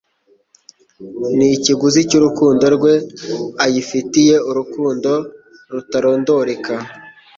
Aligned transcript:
Ni 1.35 1.47
ikiguzi 1.55 1.99
cy'urukundo 2.09 2.65
rwe. 2.75 2.93
Ayifitiye 3.65 4.35
urukundo 4.49 5.11
rutarondereka. 5.73 6.73